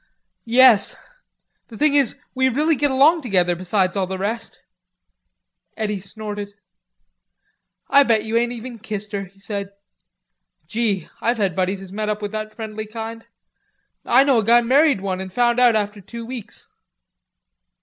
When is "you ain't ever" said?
8.25-8.57